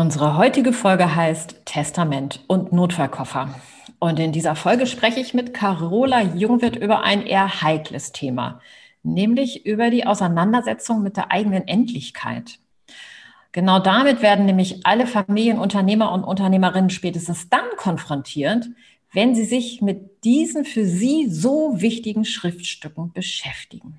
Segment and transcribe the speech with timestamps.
[0.00, 3.52] Unsere heutige Folge heißt Testament und Notfallkoffer.
[3.98, 8.60] Und in dieser Folge spreche ich mit Carola Jungwirth über ein eher heikles Thema,
[9.02, 12.60] nämlich über die Auseinandersetzung mit der eigenen Endlichkeit.
[13.50, 18.68] Genau damit werden nämlich alle Familienunternehmer und Unternehmerinnen spätestens dann konfrontiert,
[19.12, 23.98] wenn sie sich mit diesen für sie so wichtigen Schriftstücken beschäftigen.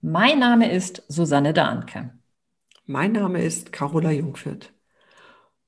[0.00, 2.14] Mein Name ist Susanne Dahnke.
[2.86, 4.71] Mein Name ist Carola Jungwirth.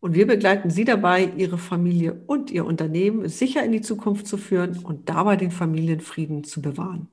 [0.05, 4.37] Und wir begleiten Sie dabei, Ihre Familie und Ihr Unternehmen sicher in die Zukunft zu
[4.37, 7.09] führen und dabei den Familienfrieden zu bewahren.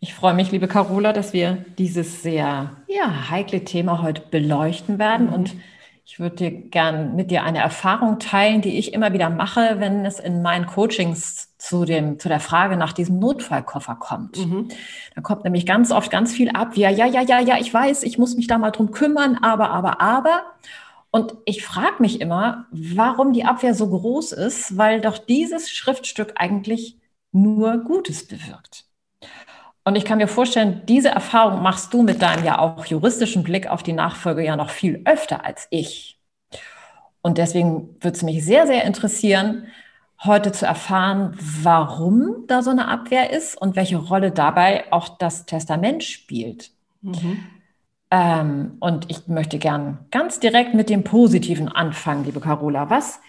[0.00, 5.28] Ich freue mich, liebe Carola, dass wir dieses sehr ja, heikle Thema heute beleuchten werden.
[5.28, 5.32] Mhm.
[5.32, 5.56] Und
[6.04, 10.04] ich würde dir gern mit dir eine Erfahrung teilen, die ich immer wieder mache, wenn
[10.04, 14.36] es in meinen Coachings zu, dem, zu der Frage nach diesem Notfallkoffer kommt.
[14.36, 14.68] Mhm.
[15.14, 17.72] Da kommt nämlich ganz oft ganz viel ab, wie ja, ja, ja, ja, ja, ich
[17.72, 20.42] weiß, ich muss mich da mal drum kümmern, aber, aber, aber.
[21.14, 26.32] Und ich frage mich immer, warum die Abwehr so groß ist, weil doch dieses Schriftstück
[26.34, 26.98] eigentlich
[27.30, 28.86] nur Gutes bewirkt.
[29.84, 33.68] Und ich kann mir vorstellen, diese Erfahrung machst du mit deinem ja auch juristischen Blick
[33.68, 36.18] auf die Nachfolge ja noch viel öfter als ich.
[37.22, 39.68] Und deswegen würde es mich sehr, sehr interessieren,
[40.24, 45.46] heute zu erfahren, warum da so eine Abwehr ist und welche Rolle dabei auch das
[45.46, 46.72] Testament spielt.
[47.02, 47.46] Mhm.
[48.10, 52.90] Ähm, und ich möchte gern ganz direkt mit dem Positiven anfangen, liebe Carola.
[52.90, 53.20] Was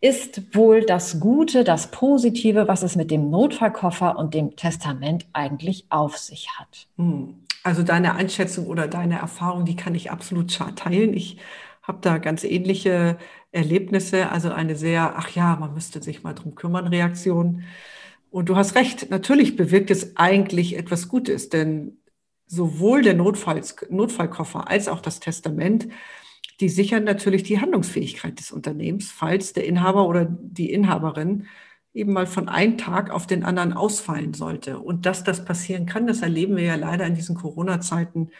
[0.00, 5.86] ist wohl das Gute, das Positive, was es mit dem Notfallkoffer und dem Testament eigentlich
[5.90, 6.88] auf sich hat?
[6.96, 7.44] Hm.
[7.62, 11.12] Also deine Einschätzung oder deine Erfahrung, die kann ich absolut teilen.
[11.12, 11.36] Ich
[11.82, 13.18] habe da ganz ähnliche
[13.52, 17.64] Erlebnisse, also eine sehr, ach ja, man müsste sich mal drum kümmern, Reaktion.
[18.30, 21.99] Und du hast recht, natürlich bewirkt es eigentlich etwas Gutes, denn
[22.50, 25.88] sowohl der Notfalls, Notfallkoffer als auch das Testament,
[26.58, 31.46] die sichern natürlich die Handlungsfähigkeit des Unternehmens, falls der Inhaber oder die Inhaberin
[31.94, 34.80] eben mal von einem Tag auf den anderen ausfallen sollte.
[34.80, 38.30] Und dass das passieren kann, das erleben wir ja leider in diesen Corona-Zeiten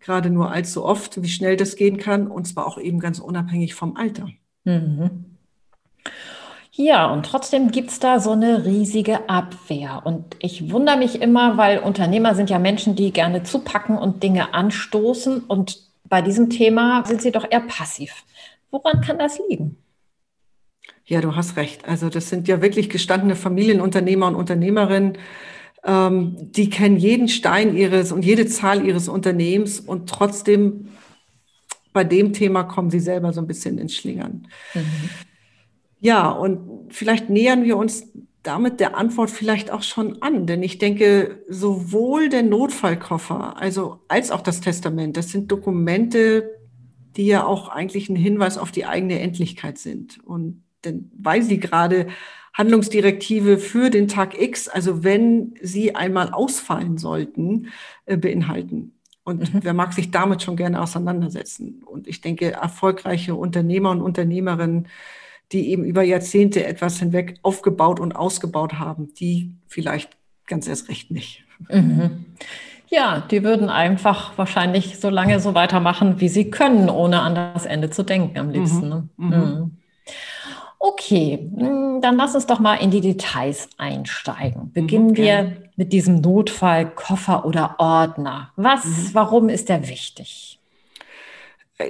[0.00, 3.74] gerade nur allzu oft, wie schnell das gehen kann, und zwar auch eben ganz unabhängig
[3.74, 4.28] vom Alter.
[4.64, 5.36] Mhm.
[6.76, 10.02] Ja, und trotzdem gibt's da so eine riesige Abwehr.
[10.04, 14.54] Und ich wundere mich immer, weil Unternehmer sind ja Menschen, die gerne zupacken und Dinge
[14.54, 15.44] anstoßen.
[15.44, 18.24] Und bei diesem Thema sind sie doch eher passiv.
[18.72, 19.76] Woran kann das liegen?
[21.04, 21.86] Ja, du hast recht.
[21.86, 25.18] Also das sind ja wirklich gestandene Familienunternehmer und Unternehmerinnen,
[25.84, 30.88] ähm, die kennen jeden Stein ihres und jede Zahl ihres Unternehmens und trotzdem
[31.92, 34.48] bei dem Thema kommen sie selber so ein bisschen ins Schlingern.
[34.72, 35.10] Mhm.
[36.04, 40.76] Ja, und vielleicht nähern wir uns damit der Antwort vielleicht auch schon an, denn ich
[40.76, 46.60] denke, sowohl der Notfallkoffer, also als auch das Testament, das sind Dokumente,
[47.16, 50.22] die ja auch eigentlich ein Hinweis auf die eigene Endlichkeit sind.
[50.26, 52.08] Und denn, weil sie gerade
[52.52, 57.68] Handlungsdirektive für den Tag X, also wenn sie einmal ausfallen sollten,
[58.04, 58.92] äh, beinhalten.
[59.24, 59.60] Und mhm.
[59.62, 61.82] wer mag sich damit schon gerne auseinandersetzen?
[61.82, 64.88] Und ich denke, erfolgreiche Unternehmer und Unternehmerinnen
[65.54, 70.10] die eben über Jahrzehnte etwas hinweg aufgebaut und ausgebaut haben, die vielleicht
[70.46, 71.44] ganz erst recht nicht.
[71.70, 72.26] Mhm.
[72.88, 77.66] Ja, die würden einfach wahrscheinlich so lange so weitermachen, wie sie können, ohne an das
[77.66, 78.88] Ende zu denken am liebsten.
[78.88, 79.08] Ne?
[79.16, 79.28] Mhm.
[79.28, 79.70] Mhm.
[80.78, 84.70] Okay, hm, dann lass uns doch mal in die Details einsteigen.
[84.72, 88.50] Beginnen mhm, wir mit diesem Notfall, Koffer oder Ordner.
[88.56, 89.10] Was, mhm.
[89.14, 90.53] warum ist der wichtig?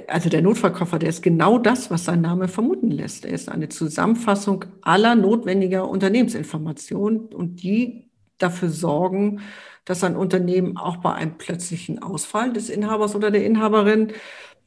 [0.07, 3.25] Also der Notfallkoffer, der ist genau das, was sein Name vermuten lässt.
[3.25, 9.41] Er ist eine Zusammenfassung aller notwendiger Unternehmensinformationen und die dafür sorgen,
[9.85, 14.13] dass ein Unternehmen auch bei einem plötzlichen Ausfall des Inhabers oder der Inhaberin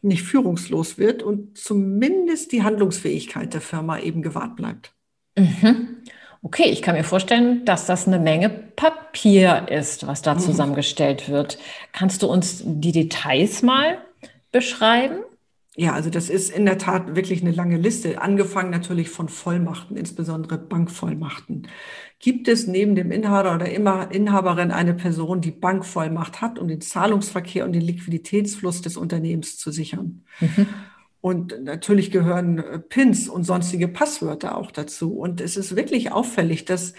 [0.00, 4.92] nicht führungslos wird und zumindest die Handlungsfähigkeit der Firma eben gewahrt bleibt.
[5.36, 5.96] Mhm.
[6.40, 10.38] Okay, ich kann mir vorstellen, dass das eine Menge Papier ist, was da mhm.
[10.38, 11.58] zusammengestellt wird.
[11.92, 13.98] Kannst du uns die Details mal
[14.52, 15.20] beschreiben?
[15.76, 19.96] Ja, also das ist in der Tat wirklich eine lange Liste, angefangen natürlich von Vollmachten,
[19.96, 21.68] insbesondere Bankvollmachten.
[22.18, 27.64] Gibt es neben dem Inhaber oder Inhaberin eine Person, die Bankvollmacht hat, um den Zahlungsverkehr
[27.64, 30.24] und den Liquiditätsfluss des Unternehmens zu sichern?
[30.40, 30.66] Mhm.
[31.20, 35.16] Und natürlich gehören äh, Pins und sonstige Passwörter auch dazu.
[35.16, 36.94] Und es ist wirklich auffällig, dass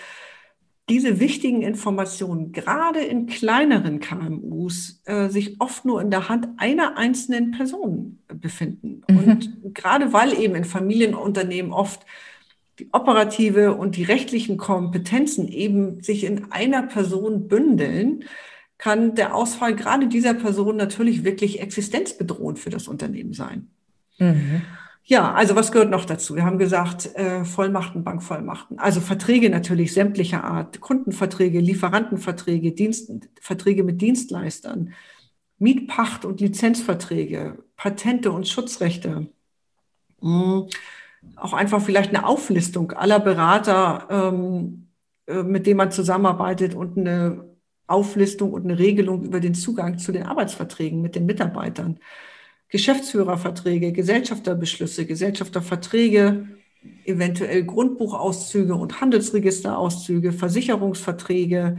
[0.90, 6.98] diese wichtigen Informationen gerade in kleineren KMUs äh, sich oft nur in der Hand einer
[6.98, 9.04] einzelnen Person befinden.
[9.08, 9.18] Mhm.
[9.18, 12.06] Und gerade weil eben in Familienunternehmen oft
[12.80, 18.24] die operative und die rechtlichen Kompetenzen eben sich in einer Person bündeln,
[18.78, 23.68] kann der Ausfall gerade dieser Person natürlich wirklich existenzbedrohend für das Unternehmen sein.
[24.18, 24.62] Mhm.
[25.10, 26.36] Ja, also was gehört noch dazu?
[26.36, 28.78] Wir haben gesagt, äh, Vollmachten, Bankvollmachten.
[28.78, 33.12] Also Verträge natürlich sämtlicher Art, Kundenverträge, Lieferantenverträge, Dienst,
[33.42, 34.94] Verträge mit Dienstleistern,
[35.58, 39.26] Mietpacht- und Lizenzverträge, Patente und Schutzrechte.
[40.22, 40.68] Mhm.
[41.38, 44.90] Auch einfach vielleicht eine Auflistung aller Berater, ähm,
[45.26, 47.50] äh, mit denen man zusammenarbeitet und eine
[47.88, 52.00] Auflistung und eine Regelung über den Zugang zu den Arbeitsverträgen mit den Mitarbeitern.
[52.70, 56.48] Geschäftsführerverträge, Gesellschafterbeschlüsse, Gesellschafterverträge,
[57.06, 61.78] eventuell Grundbuchauszüge und Handelsregisterauszüge, Versicherungsverträge.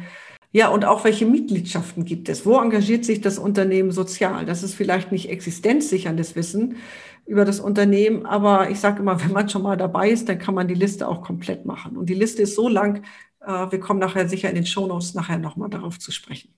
[0.53, 2.45] Ja, und auch welche Mitgliedschaften gibt es?
[2.45, 4.45] Wo engagiert sich das Unternehmen sozial?
[4.47, 6.77] Das ist vielleicht nicht existenzsicherndes Wissen
[7.25, 10.55] über das Unternehmen, aber ich sage immer, wenn man schon mal dabei ist, dann kann
[10.55, 11.97] man die Liste auch komplett machen.
[11.97, 13.05] Und die Liste ist so lang,
[13.47, 16.53] äh, wir kommen nachher sicher in den Shownotes nachher nochmal darauf zu sprechen.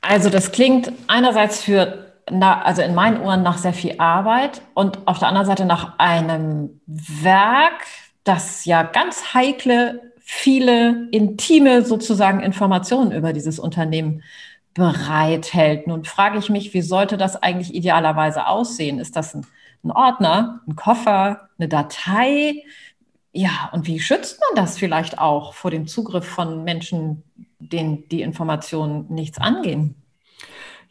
[0.00, 5.06] Also das klingt einerseits für na, also in meinen Ohren nach sehr viel Arbeit und
[5.06, 7.86] auf der anderen Seite nach einem Werk,
[8.24, 14.22] das ja ganz heikle, viele intime sozusagen Informationen über dieses Unternehmen
[14.74, 15.86] bereithält.
[15.86, 18.98] Nun frage ich mich, wie sollte das eigentlich idealerweise aussehen?
[18.98, 19.46] Ist das ein,
[19.82, 22.62] ein Ordner, ein Koffer, eine Datei?
[23.32, 27.22] Ja, und wie schützt man das vielleicht auch vor dem Zugriff von Menschen,
[27.58, 29.94] denen die Informationen nichts angehen?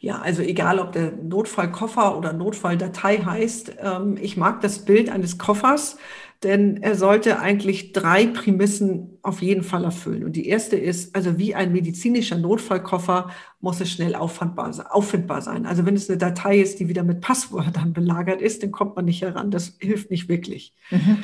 [0.00, 5.38] Ja, also egal, ob der Notfallkoffer oder Notfalldatei heißt, ähm, ich mag das Bild eines
[5.38, 5.98] Koffers,
[6.44, 10.22] denn er sollte eigentlich drei Prämissen auf jeden Fall erfüllen.
[10.22, 13.30] Und die erste ist, also wie ein medizinischer Notfallkoffer
[13.60, 15.66] muss es schnell auffindbar, auffindbar sein.
[15.66, 19.06] Also wenn es eine Datei ist, die wieder mit Passwörtern belagert ist, dann kommt man
[19.06, 19.50] nicht heran.
[19.50, 20.74] Das hilft nicht wirklich.
[20.90, 21.18] Mhm.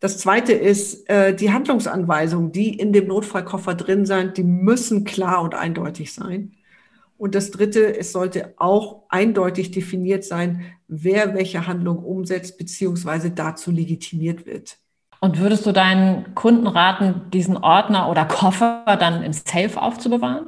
[0.00, 5.42] Das zweite ist, äh, die Handlungsanweisungen, die in dem Notfallkoffer drin sind, die müssen klar
[5.42, 6.56] und eindeutig sein.
[7.20, 13.70] Und das Dritte, es sollte auch eindeutig definiert sein, wer welche Handlung umsetzt beziehungsweise dazu
[13.70, 14.78] legitimiert wird.
[15.20, 20.46] Und würdest du deinen Kunden raten, diesen Ordner oder Koffer dann im Safe aufzubewahren?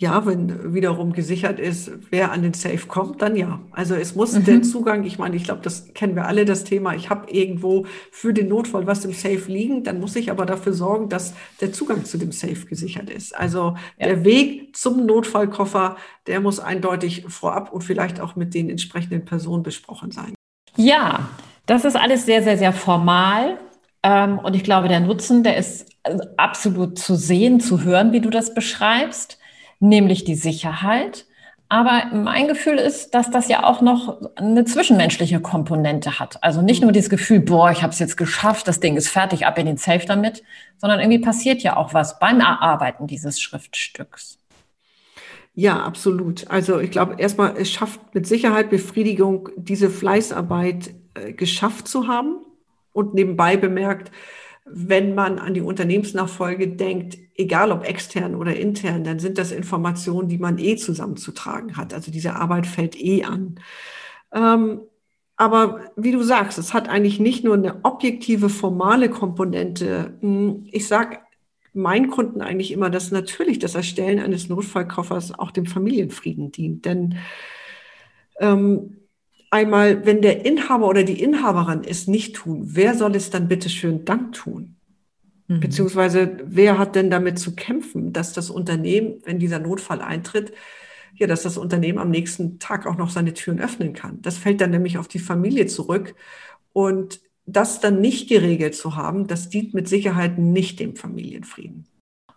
[0.00, 3.58] Ja, wenn wiederum gesichert ist, wer an den Safe kommt, dann ja.
[3.72, 4.44] Also es muss mhm.
[4.44, 7.84] der Zugang, ich meine, ich glaube, das kennen wir alle, das Thema, ich habe irgendwo
[8.12, 11.72] für den Notfall was im Safe liegen, dann muss ich aber dafür sorgen, dass der
[11.72, 13.34] Zugang zu dem Safe gesichert ist.
[13.36, 14.06] Also ja.
[14.06, 15.96] der Weg zum Notfallkoffer,
[16.28, 20.32] der muss eindeutig vorab und vielleicht auch mit den entsprechenden Personen besprochen sein.
[20.76, 21.28] Ja,
[21.66, 23.58] das ist alles sehr, sehr, sehr formal.
[24.04, 28.20] Ähm, und ich glaube, der Nutzen, der ist also absolut zu sehen, zu hören, wie
[28.20, 29.38] du das beschreibst
[29.80, 31.26] nämlich die Sicherheit.
[31.70, 36.42] Aber mein Gefühl ist, dass das ja auch noch eine zwischenmenschliche Komponente hat.
[36.42, 39.46] Also nicht nur dieses Gefühl, boah, ich habe es jetzt geschafft, das Ding ist fertig,
[39.46, 40.42] ab in den Safe damit,
[40.78, 44.38] sondern irgendwie passiert ja auch was beim Erarbeiten dieses Schriftstücks.
[45.54, 46.48] Ja, absolut.
[46.50, 52.36] Also ich glaube, erstmal, es schafft mit Sicherheit Befriedigung, diese Fleißarbeit äh, geschafft zu haben.
[52.92, 54.10] Und nebenbei bemerkt,
[54.72, 60.28] wenn man an die Unternehmensnachfolge denkt, egal ob extern oder intern, dann sind das Informationen,
[60.28, 61.94] die man eh zusammenzutragen hat.
[61.94, 63.60] Also diese Arbeit fällt eh an.
[64.32, 64.80] Ähm,
[65.36, 70.18] aber wie du sagst, es hat eigentlich nicht nur eine objektive, formale Komponente.
[70.20, 71.18] Hm, ich sage
[71.72, 76.84] meinen Kunden eigentlich immer, dass natürlich das Erstellen eines Notfallkoffers auch dem Familienfrieden dient.
[76.84, 77.18] Denn
[78.40, 78.96] ähm,
[79.50, 83.68] einmal, wenn der Inhaber oder die Inhaberin es nicht tun, wer soll es dann bitte
[83.68, 84.76] schön dann tun?
[85.48, 85.60] Mhm.
[85.60, 90.52] Beziehungsweise, wer hat denn damit zu kämpfen, dass das Unternehmen, wenn dieser Notfall eintritt,
[91.14, 94.22] ja, dass das Unternehmen am nächsten Tag auch noch seine Türen öffnen kann.
[94.22, 96.14] Das fällt dann nämlich auf die Familie zurück.
[96.72, 101.86] Und das dann nicht geregelt zu haben, das dient mit Sicherheit nicht dem Familienfrieden.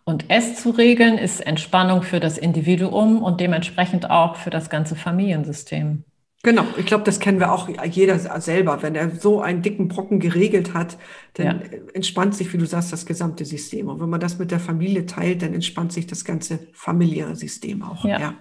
[0.04, 4.96] Und es zu regeln ist Entspannung für das Individuum und dementsprechend auch für das ganze
[4.96, 6.06] Familiensystem.
[6.44, 8.82] Genau, ich glaube, das kennen wir auch jeder selber.
[8.82, 10.98] Wenn er so einen dicken Brocken geregelt hat,
[11.36, 11.60] dann ja.
[11.94, 13.90] entspannt sich, wie du sagst, das gesamte System.
[13.90, 17.84] Und wenn man das mit der Familie teilt, dann entspannt sich das ganze familiäre System
[17.84, 18.06] auch.
[18.06, 18.20] Ja.
[18.20, 18.34] ja.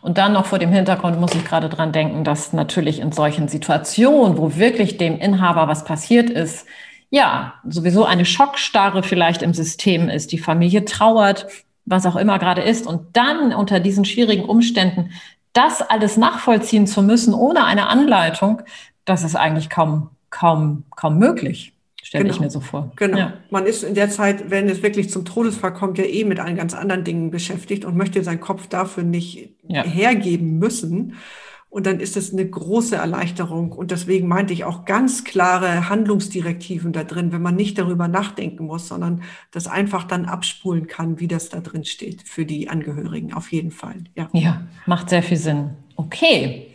[0.00, 3.48] Und dann noch vor dem Hintergrund muss ich gerade dran denken, dass natürlich in solchen
[3.48, 6.66] Situationen, wo wirklich dem Inhaber was passiert ist,
[7.10, 10.30] ja, sowieso eine Schockstarre vielleicht im System ist.
[10.30, 11.48] Die Familie trauert,
[11.84, 12.86] was auch immer gerade ist.
[12.86, 15.10] Und dann unter diesen schwierigen Umständen
[15.52, 18.62] das alles nachvollziehen zu müssen ohne eine Anleitung,
[19.04, 21.72] das ist eigentlich kaum, kaum, kaum möglich
[22.08, 22.34] stelle genau.
[22.34, 22.90] ich mir so vor.
[22.96, 23.18] Genau.
[23.18, 23.34] Ja.
[23.50, 26.56] Man ist in der Zeit, wenn es wirklich zum Todesfall kommt, ja eh mit allen
[26.56, 29.82] ganz anderen Dingen beschäftigt und möchte seinen Kopf dafür nicht ja.
[29.84, 31.16] hergeben müssen.
[31.70, 33.72] Und dann ist es eine große Erleichterung.
[33.72, 38.64] Und deswegen meinte ich auch ganz klare Handlungsdirektiven da drin, wenn man nicht darüber nachdenken
[38.66, 43.34] muss, sondern das einfach dann abspulen kann, wie das da drin steht für die Angehörigen.
[43.34, 43.96] Auf jeden Fall.
[44.14, 45.70] Ja, ja macht sehr viel Sinn.
[45.96, 46.74] Okay.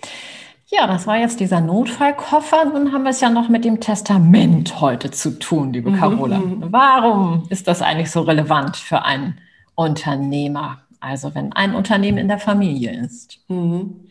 [0.68, 2.66] Ja, das war jetzt dieser Notfallkoffer.
[2.66, 6.40] Nun haben wir es ja noch mit dem Testament heute zu tun, liebe mhm, Carola.
[6.40, 6.66] Mhm.
[6.70, 9.40] Warum ist das eigentlich so relevant für einen
[9.76, 10.80] Unternehmer?
[11.00, 13.40] Also wenn ein Unternehmen in der Familie ist.
[13.50, 14.08] Mhm.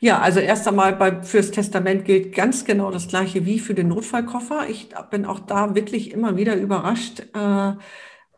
[0.00, 3.88] Ja, also erst einmal bei, fürs Testament gilt ganz genau das Gleiche wie für den
[3.88, 4.68] Notfallkoffer.
[4.68, 7.72] Ich bin auch da wirklich immer wieder überrascht, äh,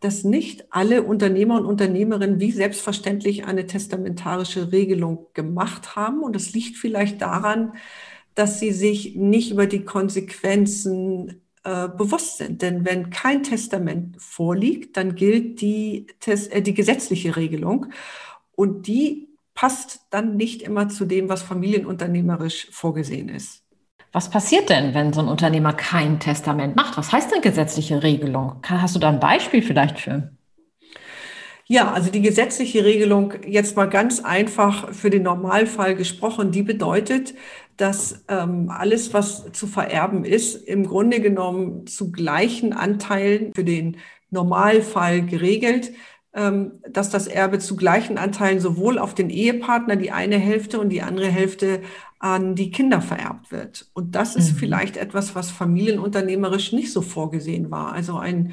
[0.00, 6.22] dass nicht alle Unternehmer und Unternehmerinnen wie selbstverständlich eine testamentarische Regelung gemacht haben.
[6.22, 7.74] Und das liegt vielleicht daran,
[8.34, 12.62] dass sie sich nicht über die Konsequenzen äh, bewusst sind.
[12.62, 17.86] Denn wenn kein Testament vorliegt, dann gilt die, äh, die gesetzliche Regelung.
[18.56, 19.29] Und die
[19.60, 23.62] passt dann nicht immer zu dem, was familienunternehmerisch vorgesehen ist.
[24.10, 26.96] Was passiert denn, wenn so ein Unternehmer kein Testament macht?
[26.96, 28.54] Was heißt denn gesetzliche Regelung?
[28.62, 30.32] Hast du da ein Beispiel vielleicht für?
[31.66, 37.34] Ja, also die gesetzliche Regelung, jetzt mal ganz einfach für den Normalfall gesprochen, die bedeutet,
[37.76, 43.98] dass ähm, alles, was zu vererben ist, im Grunde genommen zu gleichen Anteilen für den
[44.30, 45.92] Normalfall geregelt
[46.32, 51.02] dass das Erbe zu gleichen Anteilen sowohl auf den Ehepartner die eine Hälfte und die
[51.02, 51.82] andere Hälfte
[52.20, 53.90] an die Kinder vererbt wird.
[53.94, 54.56] Und das ist mhm.
[54.56, 57.92] vielleicht etwas, was familienunternehmerisch nicht so vorgesehen war.
[57.92, 58.52] Also ein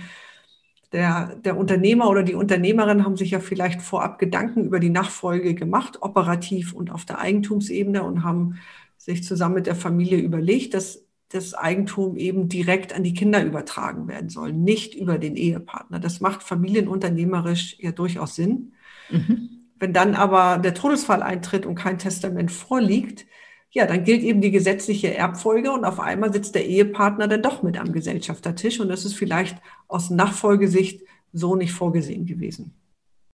[0.93, 5.53] der, der Unternehmer oder die Unternehmerin haben sich ja vielleicht vorab Gedanken über die Nachfolge
[5.53, 8.60] gemacht, operativ und auf der Eigentumsebene und haben
[8.98, 14.07] sich zusammen mit der Familie überlegt, dass das Eigentum eben direkt an die Kinder übertragen
[14.07, 16.00] werden soll, nicht über den Ehepartner.
[16.00, 18.74] Das macht familienunternehmerisch ja durchaus Sinn.
[19.10, 19.50] Mhm.
[19.79, 23.25] Wenn dann aber der Todesfall eintritt und kein Testament vorliegt,
[23.69, 27.62] ja, dann gilt eben die gesetzliche Erbfolge und auf einmal sitzt der Ehepartner dann doch
[27.62, 29.57] mit am Gesellschaftertisch und das ist vielleicht
[29.88, 31.01] aus Nachfolgesicht
[31.34, 32.74] so nicht vorgesehen gewesen.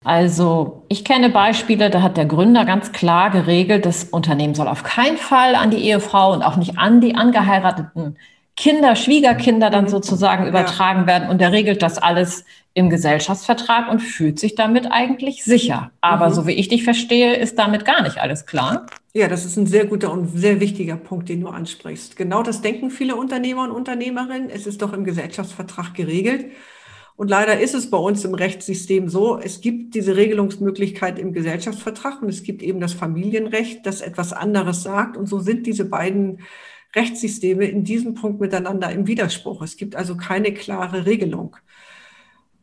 [0.04, 4.82] Also ich kenne Beispiele, da hat der Gründer ganz klar geregelt, das Unternehmen soll auf
[4.82, 8.16] keinen Fall an die Ehefrau und auch nicht an die angeheirateten
[8.56, 9.88] Kinder, Schwiegerkinder dann mhm.
[9.88, 11.06] sozusagen übertragen ja.
[11.06, 11.30] werden.
[11.30, 12.44] Und er regelt das alles
[12.74, 15.90] im Gesellschaftsvertrag und fühlt sich damit eigentlich sicher.
[16.00, 16.34] Aber mhm.
[16.34, 18.86] so wie ich dich verstehe, ist damit gar nicht alles klar.
[19.14, 22.16] Ja, das ist ein sehr guter und sehr wichtiger Punkt, den du ansprichst.
[22.16, 24.48] Genau das denken viele Unternehmer und Unternehmerinnen.
[24.48, 26.46] Es ist doch im Gesellschaftsvertrag geregelt.
[27.22, 32.20] Und leider ist es bei uns im Rechtssystem so, es gibt diese Regelungsmöglichkeit im Gesellschaftsvertrag
[32.20, 35.16] und es gibt eben das Familienrecht, das etwas anderes sagt.
[35.16, 36.40] Und so sind diese beiden
[36.96, 39.62] Rechtssysteme in diesem Punkt miteinander im Widerspruch.
[39.62, 41.54] Es gibt also keine klare Regelung.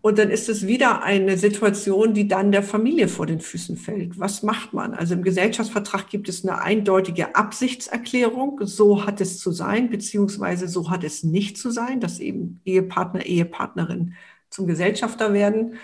[0.01, 4.19] Und dann ist es wieder eine Situation, die dann der Familie vor den Füßen fällt.
[4.19, 4.93] Was macht man?
[4.93, 8.59] Also im Gesellschaftsvertrag gibt es eine eindeutige Absichtserklärung.
[8.63, 13.25] So hat es zu sein, beziehungsweise so hat es nicht zu sein, dass eben Ehepartner,
[13.25, 14.15] Ehepartnerin
[14.49, 15.75] zum Gesellschafter werden.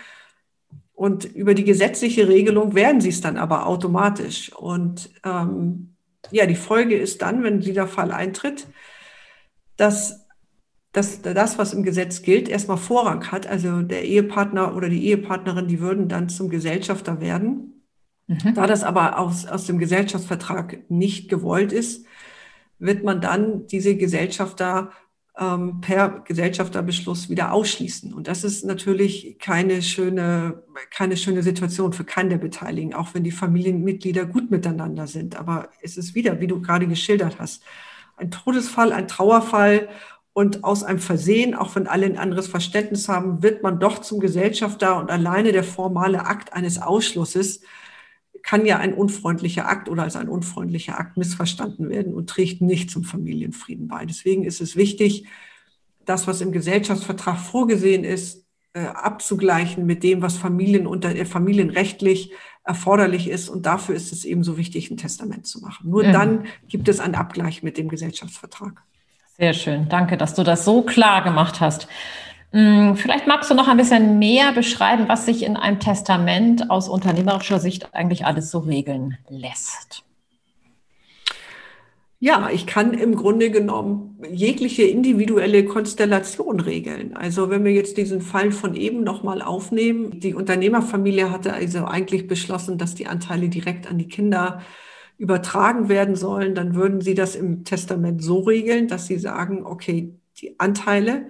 [0.93, 4.53] Und über die gesetzliche Regelung werden sie es dann aber automatisch.
[4.53, 5.95] Und ähm,
[6.31, 8.67] ja, die Folge ist dann, wenn dieser Fall eintritt,
[9.77, 10.25] dass,
[10.93, 13.45] dass das, was im Gesetz gilt, erstmal Vorrang hat.
[13.45, 17.83] Also der Ehepartner oder die Ehepartnerin, die würden dann zum Gesellschafter werden.
[18.27, 18.53] Mhm.
[18.55, 22.05] Da das aber aus, aus dem Gesellschaftsvertrag nicht gewollt ist,
[22.79, 24.91] wird man dann diese Gesellschafter
[25.37, 28.13] ähm, per Gesellschafterbeschluss wieder ausschließen.
[28.13, 33.23] Und das ist natürlich keine schöne, keine schöne Situation für keinen der Beteiligten, auch wenn
[33.23, 35.35] die Familienmitglieder gut miteinander sind.
[35.35, 37.63] Aber es ist wieder, wie du gerade geschildert hast,
[38.17, 39.89] ein Todesfall, ein Trauerfall
[40.31, 44.19] und aus einem Versehen, auch wenn alle ein anderes Verständnis haben, wird man doch zum
[44.19, 47.61] Gesellschafter und alleine der formale Akt eines Ausschlusses
[48.45, 52.91] kann ja ein unfreundlicher Akt oder als ein unfreundlicher Akt missverstanden werden und trägt nicht
[52.91, 54.05] zum Familienfrieden bei.
[54.05, 55.25] Deswegen ist es wichtig,
[56.05, 62.33] das, was im Gesellschaftsvertrag vorgesehen ist, äh, abzugleichen mit dem, was Familien unter, äh, familienrechtlich
[62.63, 63.49] erforderlich ist.
[63.49, 65.89] Und dafür ist es eben so wichtig, ein Testament zu machen.
[65.89, 66.13] Nur mhm.
[66.13, 68.83] dann gibt es einen Abgleich mit dem Gesellschaftsvertrag.
[69.37, 69.89] Sehr schön.
[69.89, 71.87] Danke, dass du das so klar gemacht hast.
[72.55, 76.87] Hm, vielleicht magst du noch ein bisschen mehr beschreiben, was sich in einem Testament aus
[76.87, 80.05] unternehmerischer Sicht eigentlich alles so regeln lässt.
[82.21, 87.17] Ja, ich kann im Grunde genommen jegliche individuelle Konstellation regeln.
[87.17, 92.25] Also wenn wir jetzt diesen Fall von eben nochmal aufnehmen, die Unternehmerfamilie hatte also eigentlich
[92.25, 94.61] beschlossen, dass die Anteile direkt an die Kinder
[95.17, 100.13] übertragen werden sollen, dann würden Sie das im Testament so regeln, dass Sie sagen, okay,
[100.37, 101.27] die Anteile,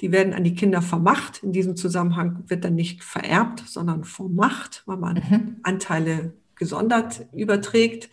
[0.00, 1.42] die werden an die Kinder vermacht.
[1.42, 5.56] In diesem Zusammenhang wird dann nicht vererbt, sondern vermacht, weil man mhm.
[5.62, 8.08] Anteile gesondert überträgt.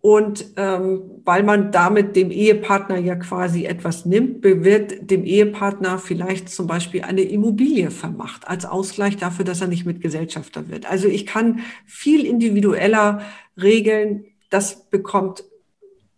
[0.00, 6.48] Und ähm, weil man damit dem Ehepartner ja quasi etwas nimmt, wird dem Ehepartner vielleicht
[6.48, 10.90] zum Beispiel eine Immobilie vermacht als Ausgleich dafür, dass er nicht Mitgesellschafter wird.
[10.90, 13.22] Also ich kann viel individueller
[13.56, 14.24] regeln.
[14.50, 15.44] Das bekommt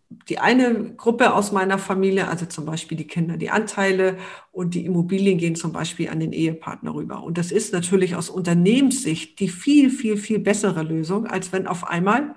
[0.09, 4.17] die eine Gruppe aus meiner Familie, also zum Beispiel die Kinder, die Anteile
[4.51, 7.23] und die Immobilien gehen zum Beispiel an den Ehepartner rüber.
[7.23, 11.87] Und das ist natürlich aus Unternehmenssicht die viel, viel, viel bessere Lösung, als wenn auf
[11.87, 12.35] einmal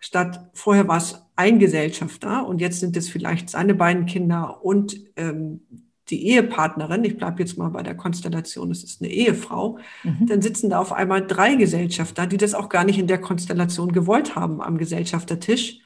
[0.00, 4.96] statt vorher war es ein Gesellschafter und jetzt sind es vielleicht seine beiden Kinder und
[5.16, 5.60] ähm,
[6.08, 10.26] die Ehepartnerin, ich bleibe jetzt mal bei der Konstellation, es ist eine Ehefrau, mhm.
[10.26, 13.92] dann sitzen da auf einmal drei Gesellschafter, die das auch gar nicht in der Konstellation
[13.92, 15.80] gewollt haben am Gesellschaftertisch.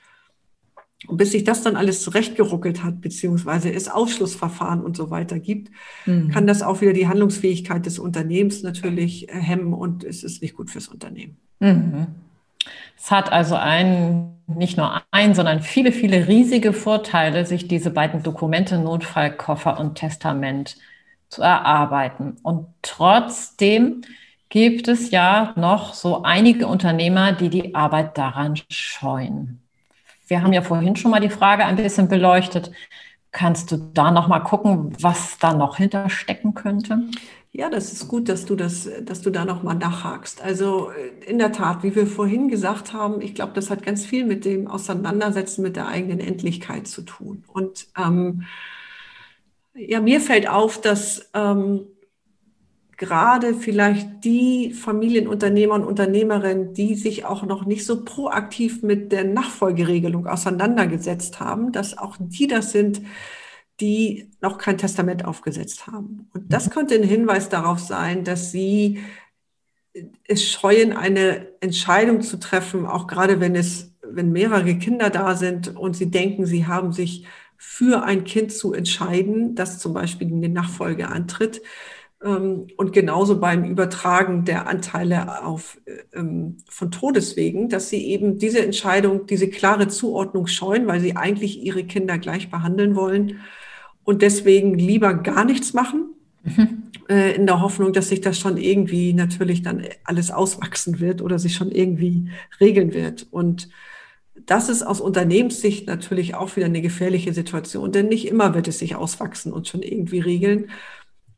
[1.07, 5.71] Und bis sich das dann alles zurechtgeruckelt hat, beziehungsweise es Ausschlussverfahren und so weiter gibt,
[6.07, 6.31] mhm.
[6.31, 10.71] kann das auch wieder die Handlungsfähigkeit des Unternehmens natürlich hemmen und es ist nicht gut
[10.71, 11.37] fürs Unternehmen.
[11.61, 12.07] Mhm.
[12.97, 18.23] Es hat also ein, nicht nur ein, sondern viele, viele riesige Vorteile, sich diese beiden
[18.23, 20.77] Dokumente, Notfallkoffer und Testament,
[21.29, 22.37] zu erarbeiten.
[22.43, 24.03] Und trotzdem
[24.49, 29.64] gibt es ja noch so einige Unternehmer, die die Arbeit daran scheuen.
[30.27, 32.73] Wir haben ja vorhin schon mal die Frage ein bisschen beleuchtet.
[33.33, 37.01] Kannst du da noch mal gucken, was da noch hinterstecken könnte?
[37.57, 40.43] Ja, das ist gut, dass du das, dass du da nochmal nachhakst.
[40.43, 44.05] Also äh, in der Tat, wie wir vorhin gesagt haben, ich glaube, das hat ganz
[44.05, 47.45] viel mit dem Auseinandersetzen mit der eigenen Endlichkeit zu tun.
[47.47, 48.43] Und ähm,
[49.75, 51.87] ja, mir fällt auf, dass ähm,
[52.97, 59.25] gerade vielleicht die Familienunternehmer und Unternehmerinnen, die sich auch noch nicht so proaktiv mit der
[59.25, 63.03] Nachfolgeregelung auseinandergesetzt haben, dass auch die das sind,
[63.81, 66.29] die noch kein Testament aufgesetzt haben.
[66.33, 66.71] Und das mhm.
[66.71, 69.01] könnte ein Hinweis darauf sein, dass sie
[70.27, 75.77] es scheuen, eine Entscheidung zu treffen, auch gerade wenn es, wenn mehrere Kinder da sind
[75.77, 77.27] und sie denken, sie haben sich
[77.57, 81.63] für ein Kind zu entscheiden, das zum Beispiel in die Nachfolge antritt.
[82.25, 85.79] Ähm, und genauso beim Übertragen der Anteile auf,
[86.15, 91.63] ähm, von Todeswegen, dass sie eben diese Entscheidung, diese klare Zuordnung scheuen, weil sie eigentlich
[91.63, 93.41] ihre Kinder gleich behandeln wollen
[94.05, 96.85] und deswegen lieber gar nichts machen, mhm.
[97.11, 101.39] äh, in der Hoffnung, dass sich das schon irgendwie natürlich dann alles auswachsen wird oder
[101.39, 103.27] sich schon irgendwie regeln wird.
[103.31, 103.69] Und
[104.47, 108.79] das ist aus Unternehmenssicht natürlich auch wieder eine gefährliche Situation, denn nicht immer wird es
[108.79, 110.71] sich auswachsen und schon irgendwie regeln.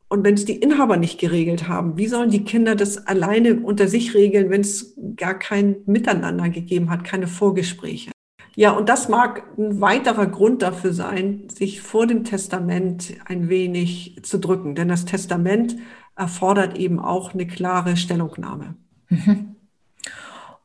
[0.09, 3.87] Und wenn es die Inhaber nicht geregelt haben, wie sollen die Kinder das alleine unter
[3.87, 8.11] sich regeln, wenn es gar kein Miteinander gegeben hat, keine Vorgespräche?
[8.55, 14.19] Ja, und das mag ein weiterer Grund dafür sein, sich vor dem Testament ein wenig
[14.23, 14.73] zu drücken.
[14.73, 15.75] Denn das Testament
[16.15, 18.75] erfordert eben auch eine klare Stellungnahme.
[19.09, 19.55] Mhm.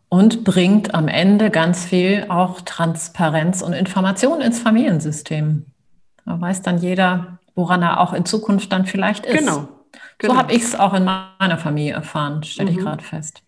[0.08, 5.66] Und bringt am Ende ganz viel auch Transparenz und Information ins Familiensystem.
[6.24, 9.38] Da weiß dann jeder, woran er auch in Zukunft dann vielleicht ist.
[9.38, 9.68] Genau.
[10.18, 10.34] genau.
[10.34, 12.78] So habe ich es auch in meiner Familie erfahren, stelle mhm.
[12.78, 13.42] ich gerade fest.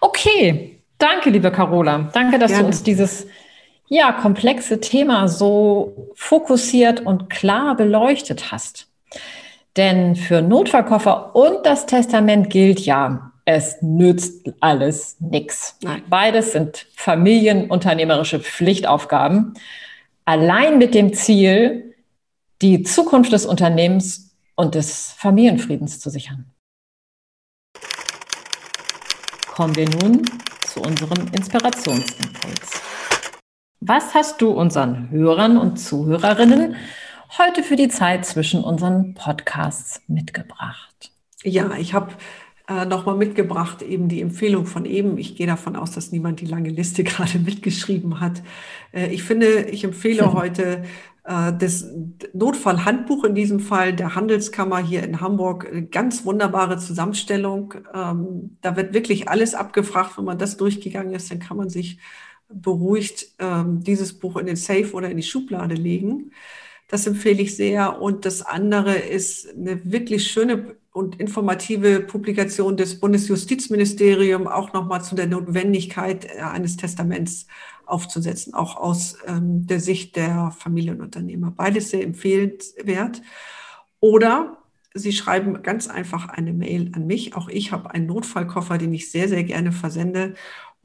[0.00, 2.10] Okay, danke, liebe Carola.
[2.12, 2.64] Danke, dass Gerne.
[2.64, 3.26] du uns dieses
[3.88, 8.88] ja, komplexe Thema so fokussiert und klar beleuchtet hast.
[9.76, 15.78] Denn für Notfallkoffer und das Testament gilt ja, es nützt alles nichts.
[16.10, 19.54] Beides sind familienunternehmerische Pflichtaufgaben.
[20.26, 21.87] Allein mit dem Ziel,
[22.60, 26.52] die Zukunft des Unternehmens und des Familienfriedens zu sichern.
[29.46, 30.22] Kommen wir nun
[30.66, 32.80] zu unserem Inspirationsimpuls.
[33.80, 36.76] Was hast du unseren Hörern und Zuhörerinnen
[37.38, 41.12] heute für die Zeit zwischen unseren Podcasts mitgebracht?
[41.44, 42.12] Ja, ich habe
[42.68, 45.16] äh, nochmal mitgebracht eben die Empfehlung von eben.
[45.16, 48.42] Ich gehe davon aus, dass niemand die lange Liste gerade mitgeschrieben hat.
[48.92, 50.84] Äh, ich finde, ich empfehle heute
[51.28, 51.86] das
[52.32, 55.68] Notfallhandbuch in diesem Fall der Handelskammer hier in Hamburg.
[55.70, 57.74] Eine ganz wunderbare Zusammenstellung.
[57.92, 60.16] Ähm, da wird wirklich alles abgefragt.
[60.16, 61.98] Wenn man das durchgegangen ist, dann kann man sich
[62.48, 66.32] beruhigt ähm, dieses Buch in den Safe oder in die Schublade legen.
[66.88, 68.00] Das empfehle ich sehr.
[68.00, 75.14] Und das andere ist eine wirklich schöne und informative Publikation des Bundesjustizministeriums auch nochmal zu
[75.14, 77.46] der Notwendigkeit äh, eines Testaments
[77.88, 81.50] aufzusetzen, auch aus ähm, der Sicht der Familienunternehmer.
[81.50, 83.22] Beides sehr empfehlenswert.
[84.00, 84.58] Oder
[84.94, 87.34] Sie schreiben ganz einfach eine Mail an mich.
[87.36, 90.34] Auch ich habe einen Notfallkoffer, den ich sehr, sehr gerne versende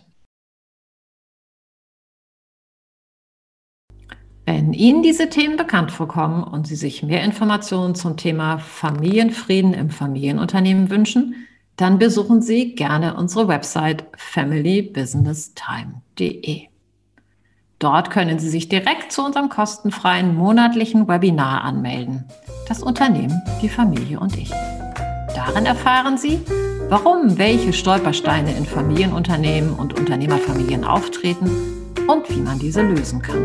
[4.47, 9.91] Wenn Ihnen diese Themen bekannt vorkommen und Sie sich mehr Informationen zum Thema Familienfrieden im
[9.91, 16.69] Familienunternehmen wünschen, dann besuchen Sie gerne unsere Website familybusinesstime.de.
[17.81, 22.27] Dort können Sie sich direkt zu unserem kostenfreien monatlichen Webinar anmelden.
[22.69, 24.53] Das Unternehmen, die Familie und ich.
[25.35, 26.39] Darin erfahren Sie,
[26.89, 31.51] warum welche Stolpersteine in Familienunternehmen und Unternehmerfamilien auftreten
[32.07, 33.45] und wie man diese lösen kann.